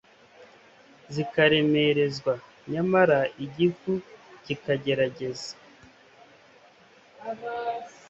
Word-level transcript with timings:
zikaremerezwa; 1.13 2.33
nyamara 2.71 3.19
igifu 3.45 3.91
kikagerageza 4.43 5.51